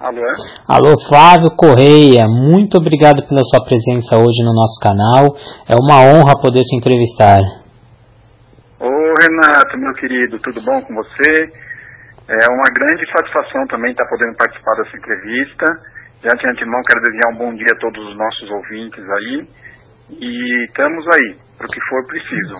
[0.00, 0.24] Alô?
[0.64, 5.36] Alô, Flávio Correia, muito obrigado pela sua presença hoje no nosso canal.
[5.68, 7.44] É uma honra poder te entrevistar.
[8.80, 11.52] Ô Renato, meu querido, tudo bom com você?
[12.32, 15.66] É uma grande satisfação também estar podendo participar dessa entrevista.
[16.24, 19.48] Já de antemão quero desejar um bom dia a todos os nossos ouvintes aí.
[20.16, 22.56] E estamos aí, para o que for preciso.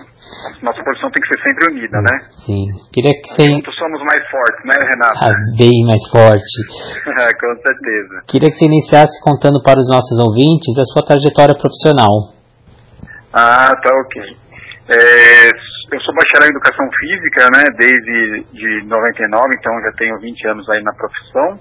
[0.61, 2.15] Nossa posição tem que ser sempre unida, né?
[2.45, 2.65] Sim.
[2.93, 3.49] Queria que você.
[3.49, 5.17] Juntos somos mais fortes, né, Renato?
[5.25, 6.53] Ah, bem mais forte.
[7.41, 8.13] Com certeza.
[8.29, 12.37] Queria que você iniciasse contando para os nossos ouvintes a sua trajetória profissional.
[13.33, 14.21] Ah, tá ok.
[14.93, 20.47] É, eu sou bacharel em educação física, né, desde de 99, então já tenho 20
[20.49, 21.57] anos aí na profissão.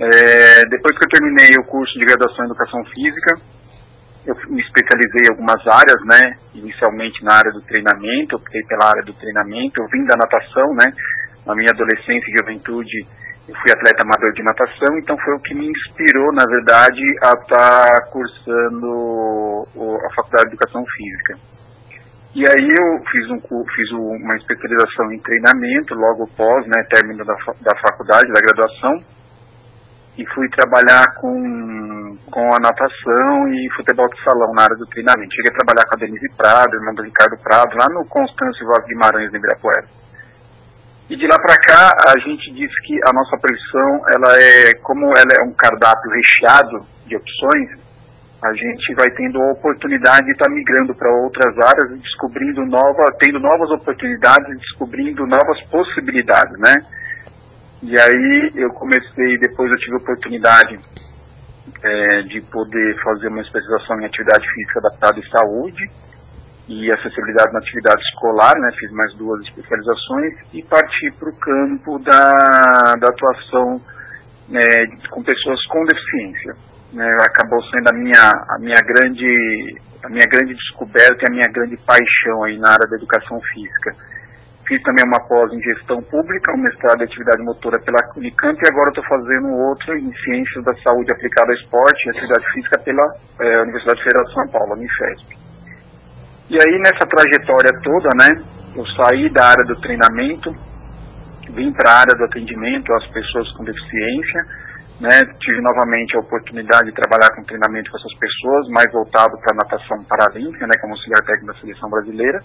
[0.00, 3.36] É, depois que eu terminei o curso de graduação em educação física,
[4.26, 6.36] eu me especializei em algumas áreas, né?
[6.54, 9.80] Inicialmente na área do treinamento, optei pela área do treinamento.
[9.80, 10.92] Eu vim da natação, né?
[11.46, 13.06] Na minha adolescência e juventude,
[13.48, 17.32] eu fui atleta amador de natação, então foi o que me inspirou, na verdade, a
[17.32, 19.66] estar tá cursando
[20.06, 21.38] a faculdade de educação física.
[22.34, 27.34] E aí eu fiz, um, fiz uma especialização em treinamento logo após, né, término da,
[27.34, 29.00] da faculdade, da graduação
[30.16, 31.32] e fui trabalhar com,
[32.30, 35.34] com a natação e futebol de salão na área do treinamento.
[35.34, 38.84] Cheguei a trabalhar com a Denise Prado, irmã do Ricardo Prado, lá no Constâncio Vaz
[38.86, 39.86] Guimarães, em Ibirapuera.
[41.10, 45.06] E de lá para cá, a gente diz que a nossa profissão, ela é, como
[45.06, 47.90] ela é um cardápio recheado de opções,
[48.42, 52.64] a gente vai tendo a oportunidade de estar tá migrando para outras áreas e descobrindo
[52.64, 56.74] novas, tendo novas oportunidades, descobrindo novas possibilidades, né?
[57.82, 60.78] E aí eu comecei, depois eu tive a oportunidade
[61.82, 65.90] é, de poder fazer uma especialização em atividade física adaptada e saúde
[66.68, 71.98] e acessibilidade na atividade escolar, né, fiz mais duas especializações e parti para o campo
[71.98, 73.80] da, da atuação
[74.52, 76.54] é, com pessoas com deficiência.
[76.92, 81.52] Né, acabou sendo a minha, a minha grande a minha grande descoberta e a minha
[81.52, 83.92] grande paixão aí na área da educação física
[84.70, 88.68] Fiz também uma pós em gestão pública, um mestrado em atividade motora pela Unicamp e
[88.70, 93.02] agora estou fazendo outro em ciências da saúde aplicada ao esporte e atividade física pela
[93.40, 95.34] é, Universidade Federal de São Paulo, Unifesp.
[96.50, 98.30] E aí nessa trajetória toda, né,
[98.76, 100.54] eu saí da área do treinamento,
[101.50, 104.40] vim para a área do atendimento às pessoas com deficiência,
[105.00, 109.50] né, tive novamente a oportunidade de trabalhar com treinamento com essas pessoas, mais voltado para
[109.50, 112.38] a natação paralímpica, né, como auxiliar técnico da seleção brasileira.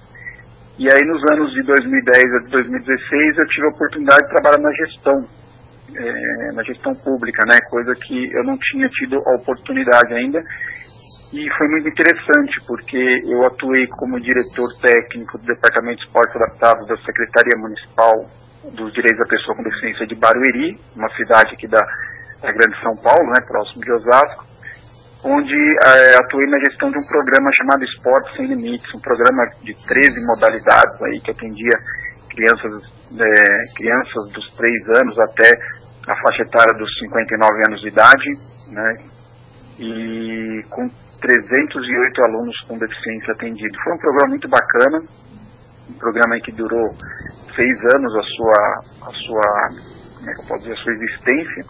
[0.77, 4.73] E aí nos anos de 2010 a 2016 eu tive a oportunidade de trabalhar na
[4.73, 5.25] gestão,
[5.95, 10.43] é, na gestão pública, né, coisa que eu não tinha tido a oportunidade ainda.
[11.31, 16.85] E foi muito interessante, porque eu atuei como diretor técnico do Departamento de Esporte Adaptado
[16.87, 18.13] da Secretaria Municipal
[18.75, 21.79] dos Direitos da Pessoa com Deficiência de Barueri, uma cidade aqui da,
[22.41, 24.54] da Grande São Paulo, né, próximo de Osasco
[25.25, 29.73] onde é, atuei na gestão de um programa chamado Esporte Sem Limites, um programa de
[29.87, 31.75] 13 modalidades aí que atendia
[32.29, 32.71] crianças,
[33.17, 35.49] é, crianças dos 3 anos até
[36.07, 38.29] a faixa etária dos 59 anos de idade,
[38.69, 38.93] né,
[39.79, 40.87] e com
[41.19, 43.81] 308 alunos com deficiência atendidos.
[43.83, 45.01] Foi um programa muito bacana,
[45.89, 46.93] um programa que durou
[47.55, 49.69] seis anos a sua, a sua,
[50.17, 51.65] como é que eu posso dizer, a sua existência,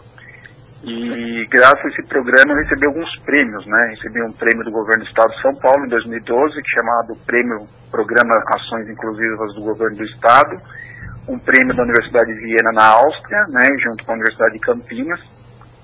[0.84, 3.96] e graças a esse programa eu recebi alguns prêmios, né?
[3.96, 7.66] Recebi um prêmio do governo do estado de São Paulo em 2012, que chamado Prêmio
[7.90, 10.60] Programa Ações Inclusivas do Governo do Estado,
[11.28, 15.20] um prêmio da Universidade de Viena na Áustria, né, junto com a Universidade de Campinas,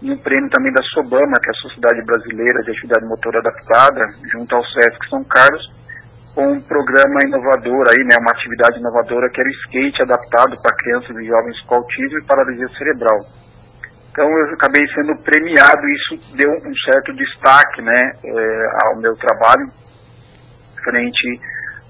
[0.02, 4.04] e um prêmio também da SOBAMA, que é a Sociedade Brasileira de Atividade Motora Adaptada,
[4.30, 5.62] junto ao SESC São Carlos,
[6.34, 10.76] com um programa inovador aí, né, uma atividade inovadora que era o skate adaptado para
[10.76, 13.18] crianças e jovens com autismo e paralisia cerebral.
[14.12, 19.16] Então eu acabei sendo premiado e isso deu um certo destaque né, é, ao meu
[19.16, 19.64] trabalho
[20.84, 21.40] frente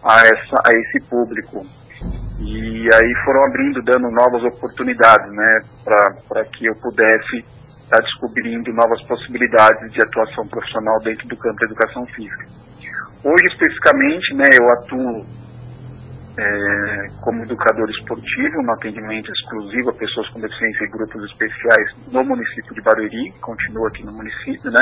[0.05, 1.67] a, essa, a esse público.
[2.39, 7.39] E aí foram abrindo, dando novas oportunidades né, para que eu pudesse
[7.83, 12.47] estar tá descobrindo novas possibilidades de atuação profissional dentro do campo da educação física.
[13.25, 15.27] Hoje, especificamente, né, eu atuo
[16.39, 22.25] é, como educador esportivo, no atendimento exclusivo a pessoas com deficiência e grupos especiais no
[22.25, 24.81] município de Barueri, continua aqui no município, né?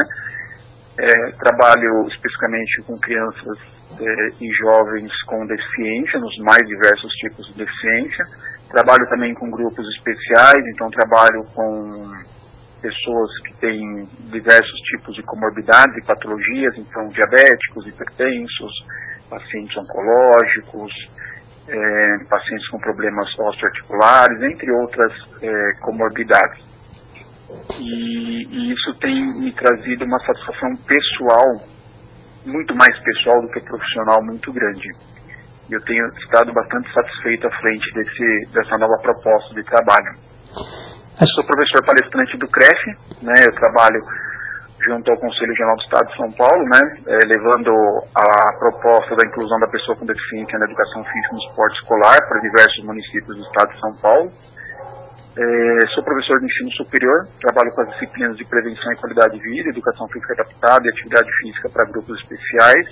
[0.99, 3.59] É, trabalho especificamente com crianças
[3.99, 8.25] é, e jovens com deficiência, nos mais diversos tipos de deficiência.
[8.71, 12.13] Trabalho também com grupos especiais, então trabalho com
[12.81, 18.73] pessoas que têm diversos tipos de comorbidades e patologias, então diabéticos, hipertensos,
[19.29, 20.93] pacientes oncológicos,
[21.71, 26.69] é, pacientes com problemas osteoarticulares, entre outras é, comorbidades.
[27.79, 31.47] E, e isso tem me trazido uma satisfação pessoal,
[32.47, 34.89] muito mais pessoal do que profissional, muito grande.
[35.71, 40.19] Eu tenho estado bastante satisfeito à frente desse, dessa nova proposta de trabalho.
[41.21, 44.01] Eu sou professor palestrante do CREF, né, eu trabalho
[44.91, 47.71] junto ao Conselho Regional do Estado de São Paulo, né, é, levando
[48.11, 52.43] a proposta da inclusão da pessoa com deficiência na educação física no esporte escolar para
[52.43, 54.27] diversos municípios do Estado de São Paulo.
[55.31, 59.43] É, sou professor de ensino superior, trabalho com as disciplinas de prevenção e qualidade de
[59.47, 62.87] vida, educação física adaptada e atividade física para grupos especiais.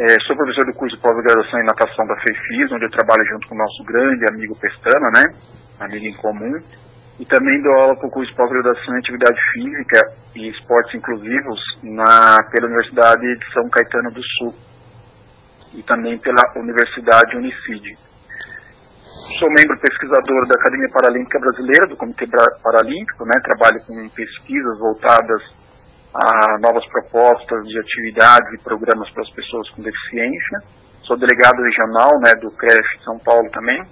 [0.00, 3.48] É, sou professor do curso de pós-graduação em natação da FEFIS, onde eu trabalho junto
[3.48, 5.24] com o nosso grande amigo Pestana, né,
[5.80, 6.56] amigo em comum
[7.18, 10.00] e também dou aula para o curso de pós-graduação em atividade física
[10.36, 14.54] e esportes inclusivos na, pela Universidade de São Caetano do Sul
[15.74, 17.96] e também pela Universidade Unicid.
[19.38, 22.26] Sou membro pesquisador da Academia Paralímpica Brasileira, do Comitê
[22.62, 25.42] Paralímpico, né, trabalho com pesquisas voltadas
[26.14, 30.60] a novas propostas de atividades e programas para as pessoas com deficiência.
[31.04, 33.82] Sou delegado regional né, do CREF São Paulo também,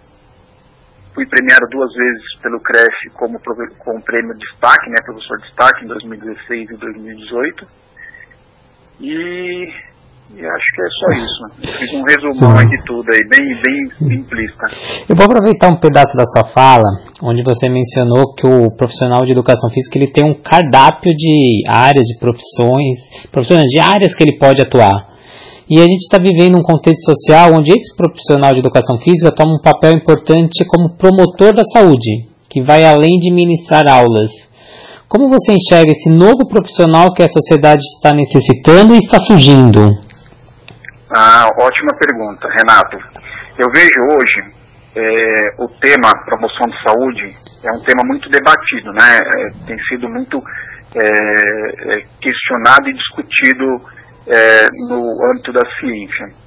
[1.14, 3.38] Fui premiado duas vezes pelo CREF como
[3.78, 7.66] com o prêmio destaque, né, professor destaque em 2016 e 2018.
[9.00, 9.64] E,
[10.34, 11.78] e acho que é só isso.
[11.78, 14.66] Fiz um resumão de tudo aí, bem, bem simplista.
[15.08, 16.90] Eu vou aproveitar um pedaço da sua fala,
[17.22, 22.06] onde você mencionou que o profissional de educação física ele tem um cardápio de áreas,
[22.06, 25.13] de profissões, profissões de áreas que ele pode atuar.
[25.68, 29.56] E a gente está vivendo um contexto social onde esse profissional de educação física toma
[29.56, 34.30] um papel importante como promotor da saúde, que vai além de ministrar aulas.
[35.08, 39.88] Como você enxerga esse novo profissional que a sociedade está necessitando e está surgindo?
[41.16, 42.98] Ah, ótima pergunta, Renato.
[43.56, 44.52] Eu vejo hoje
[44.96, 49.18] é, o tema promoção de saúde é um tema muito debatido, né?
[49.18, 50.42] É, tem sido muito
[50.94, 53.64] é, é questionado e discutido
[54.28, 55.00] é, no
[55.30, 56.44] âmbito da ciência.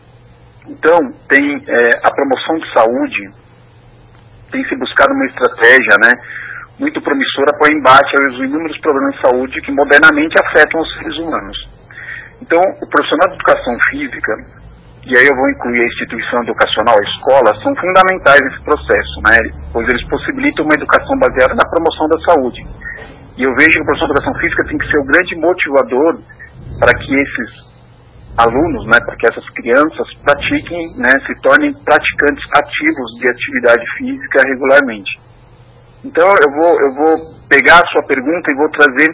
[0.68, 0.98] Então,
[1.30, 3.22] tem é, a promoção de saúde,
[4.52, 6.12] tem se buscado uma estratégia né,
[6.80, 11.18] muito promissora para o embate aos inúmeros problemas de saúde que modernamente afetam os seres
[11.18, 11.58] humanos.
[12.42, 14.34] Então, o profissional de educação física,
[15.08, 19.38] e aí eu vou incluir a instituição educacional, a escola, são fundamentais nesse processo, né,
[19.72, 22.62] pois eles possibilitam uma educação baseada na promoção da saúde.
[23.38, 26.20] E eu vejo que o professor de educação física tem que ser o grande motivador
[26.80, 27.67] para que esses
[28.38, 34.42] alunos, né, para que essas crianças pratiquem, né, se tornem praticantes ativos de atividade física
[34.46, 35.12] regularmente.
[36.06, 37.14] Então eu vou, eu vou
[37.50, 39.10] pegar a sua pergunta e vou trazer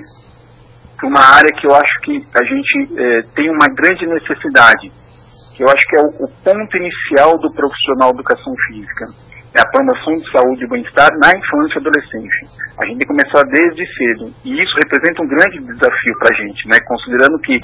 [1.00, 4.92] para uma área que eu acho que a gente é, tem uma grande necessidade,
[5.56, 9.06] que eu acho que é o, o ponto inicial do profissional de educação física.
[9.56, 12.42] É a promoção de saúde e bem-estar na infância e adolescência.
[12.74, 14.34] A gente tem que começar desde cedo.
[14.44, 16.78] E isso representa um grande desafio para a gente, né?
[16.90, 17.60] considerando que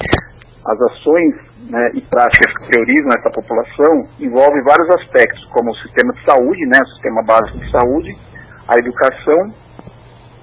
[0.66, 1.34] as ações
[1.70, 6.66] né, e práticas que priorizam essa população envolvem vários aspectos, como o sistema de saúde,
[6.66, 8.10] né, o sistema básico de saúde,
[8.68, 9.40] a educação,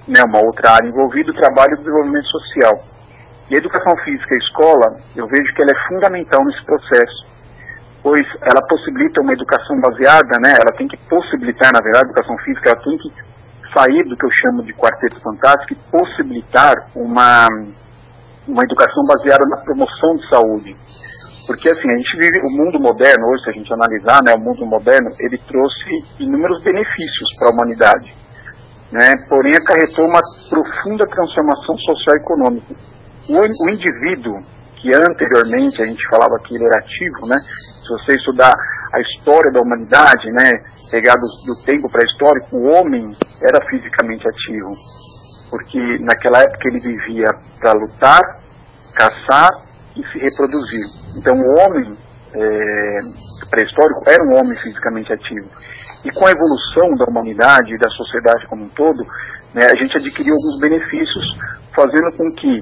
[0.07, 2.83] né, uma outra área envolvida, o trabalho e o desenvolvimento social.
[3.49, 7.37] E a educação física e escola, eu vejo que ela é fundamental nesse processo,
[8.01, 12.37] pois ela possibilita uma educação baseada, né, ela tem que possibilitar, na verdade, a educação
[12.39, 13.09] física, ela tem que
[13.71, 17.47] sair do que eu chamo de quarteto fantástico e possibilitar uma
[18.47, 20.75] uma educação baseada na promoção de saúde.
[21.45, 24.39] Porque assim, a gente vive o mundo moderno, hoje se a gente analisar, né, o
[24.39, 28.13] mundo moderno, ele trouxe inúmeros benefícios para a humanidade.
[28.91, 32.73] Né, porém acarretou uma profunda transformação social e econômica.
[33.29, 34.39] O, o indivíduo,
[34.75, 37.35] que anteriormente a gente falava que ele era ativo, né,
[37.83, 38.53] se você estudar
[38.93, 40.51] a história da humanidade, né,
[40.91, 43.11] pegar do, do tempo pré-histórico, o homem
[43.43, 44.71] era fisicamente ativo
[45.49, 47.27] porque naquela época ele vivia
[47.59, 48.21] para lutar,
[48.95, 49.49] caçar
[49.95, 50.85] e se reproduzir.
[51.15, 51.97] Então o homem
[52.33, 52.99] é,
[53.49, 55.49] pré-histórico era um homem fisicamente ativo.
[56.05, 59.03] E com a evolução da humanidade e da sociedade como um todo,
[59.53, 61.25] né, a gente adquiriu alguns benefícios,
[61.75, 62.59] fazendo com que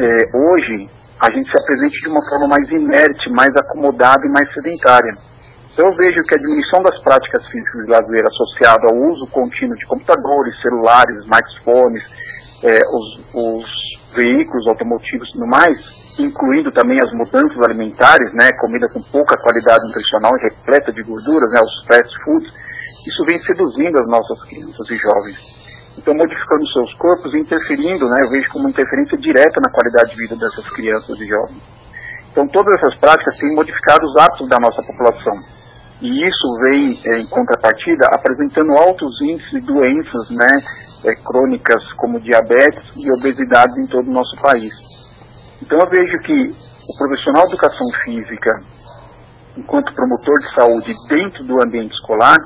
[0.00, 4.52] é, hoje a gente se apresente de uma forma mais inerte, mais acomodada e mais
[4.52, 5.12] sedentária.
[5.78, 9.86] Eu vejo que a diminuição das práticas físicas de lazer associada ao uso contínuo de
[9.86, 12.02] computadores, celulares, smartphones,
[12.66, 13.66] é, os, os,
[14.18, 15.78] veículos automotivos e tudo mais,
[16.18, 21.46] incluindo também as mudanças alimentares, né, comida com pouca qualidade nutricional e repleta de gorduras,
[21.54, 22.50] né, os fast foods,
[23.06, 25.38] isso vem seduzindo as nossas crianças e jovens.
[25.94, 30.18] Então, modificando seus corpos e interferindo, né, eu vejo como interferência direta na qualidade de
[30.18, 31.62] vida dessas crianças e jovens.
[32.32, 35.57] Então, todas essas práticas têm modificado os hábitos da nossa população
[36.00, 40.50] e isso vem, é, em contrapartida, apresentando altos índices de doenças, né,
[41.04, 44.72] é, crônicas como diabetes e obesidade em todo o nosso país.
[45.60, 48.60] Então eu vejo que o profissional de educação física,
[49.56, 52.36] enquanto promotor de saúde dentro do ambiente escolar,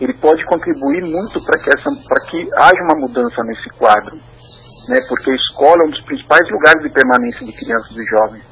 [0.00, 1.90] ele pode contribuir muito para que, essa,
[2.30, 6.82] que haja uma mudança nesse quadro, né, porque a escola é um dos principais lugares
[6.82, 8.51] de permanência de crianças e jovens.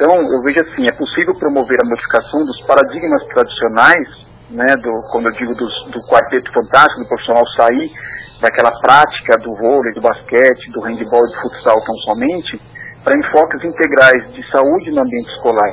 [0.00, 4.08] Então, eu vejo assim, é possível promover a modificação dos paradigmas tradicionais,
[4.48, 7.92] né, do, como eu digo, dos, do quarteto fantástico, do profissional sair
[8.40, 12.56] daquela prática do vôlei, do basquete, do handebol e do futsal tão somente,
[13.04, 15.68] para enfoques integrais de saúde no ambiente escolar,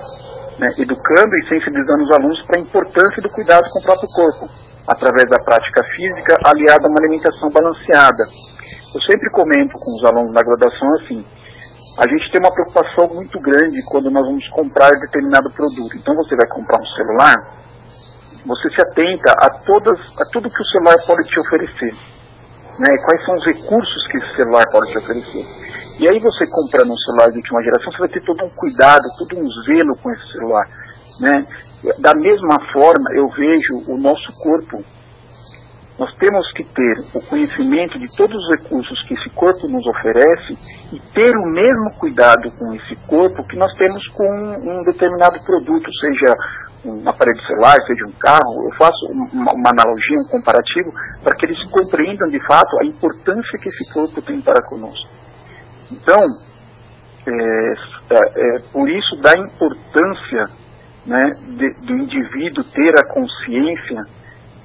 [0.60, 4.52] né, educando e sensibilizando os alunos para a importância do cuidado com o próprio corpo,
[4.92, 8.28] através da prática física aliada a uma alimentação balanceada.
[8.92, 11.24] Eu sempre comento com os alunos da graduação assim,
[11.98, 15.98] a gente tem uma preocupação muito grande quando nós vamos comprar determinado produto.
[15.98, 17.34] Então você vai comprar um celular,
[18.46, 21.92] você se atenta a todas, a tudo que o celular pode te oferecer,
[22.78, 22.92] né?
[23.04, 25.44] Quais são os recursos que esse celular pode te oferecer?
[26.00, 29.02] E aí você comprando um celular de última geração, você vai ter todo um cuidado,
[29.18, 30.66] todo um zelo com esse celular,
[31.20, 31.44] né?
[31.98, 34.86] Da mesma forma, eu vejo o nosso corpo
[36.00, 40.54] nós temos que ter o conhecimento de todos os recursos que esse corpo nos oferece
[40.94, 45.90] e ter o mesmo cuidado com esse corpo que nós temos com um determinado produto,
[46.00, 46.36] seja
[46.86, 48.64] um aparelho celular, seja um carro.
[48.64, 50.92] Eu faço uma, uma analogia, um comparativo,
[51.24, 55.10] para que eles compreendam de fato a importância que esse corpo tem para conosco.
[55.92, 56.22] Então,
[57.28, 57.74] é,
[58.12, 60.46] é, é por isso da importância
[61.08, 64.04] né, de, do indivíduo ter a consciência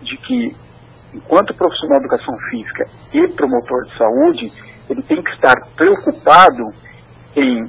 [0.02, 0.71] de que
[1.14, 4.52] enquanto profissional de educação física e promotor de saúde,
[4.88, 6.72] ele tem que estar preocupado
[7.36, 7.64] em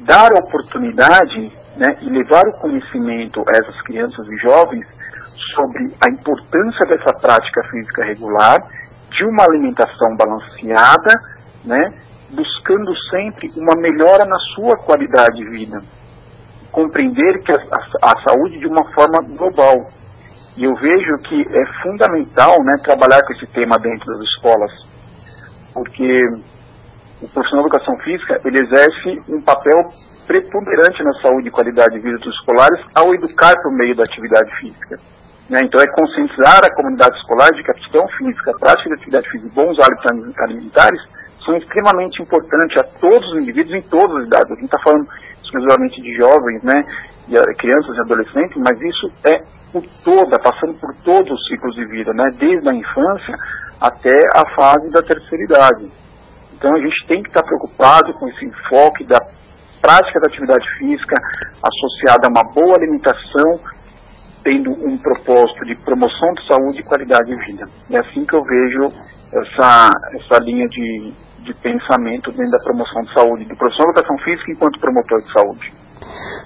[0.00, 4.86] dar oportunidade né, e levar o conhecimento a essas crianças e jovens
[5.54, 8.58] sobre a importância dessa prática física regular,
[9.10, 11.14] de uma alimentação balanceada,
[11.64, 11.78] né,
[12.30, 15.78] buscando sempre uma melhora na sua qualidade de vida.
[16.72, 19.88] Compreender que a, a, a saúde de uma forma global,
[20.56, 24.70] e eu vejo que é fundamental né, trabalhar com esse tema dentro das escolas,
[25.74, 26.06] porque
[27.20, 29.80] o profissional de educação física ele exerce um papel
[30.26, 34.50] preponderante na saúde e qualidade de vida dos escolares ao educar por meio da atividade
[34.60, 34.96] física.
[35.50, 35.60] Né?
[35.64, 39.30] Então é conscientizar a comunidade escolar de que a questão física, a prática de atividade
[39.30, 41.00] física e bons hábitos alimentares
[41.44, 44.50] são extremamente importantes a todos os indivíduos em todas as idades.
[44.50, 45.06] A gente está falando
[45.54, 46.80] exclusivamente de jovens, né,
[47.28, 49.38] de crianças e adolescentes, mas isso é
[49.72, 53.34] por toda, passando por todos os ciclos de vida, né, desde a infância
[53.80, 55.88] até a fase da terceira idade.
[56.52, 59.18] Então a gente tem que estar preocupado com esse enfoque da
[59.80, 61.14] prática da atividade física
[61.62, 63.60] associada a uma boa alimentação,
[64.42, 67.64] tendo um propósito de promoção de saúde e qualidade de vida.
[67.90, 68.88] É assim que eu vejo
[69.34, 74.24] essa, essa linha de, de pensamento dentro da promoção de saúde, do profissional de educação
[74.24, 75.72] física enquanto promotor de saúde.